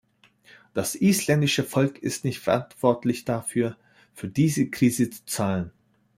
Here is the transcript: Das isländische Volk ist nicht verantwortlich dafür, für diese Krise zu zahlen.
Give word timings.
Das 0.73 0.95
isländische 0.95 1.63
Volk 1.63 1.99
ist 1.99 2.25
nicht 2.25 2.39
verantwortlich 2.39 3.23
dafür, 3.23 3.77
für 4.15 4.27
diese 4.27 4.67
Krise 4.67 5.11
zu 5.11 5.23
zahlen. 5.27 5.69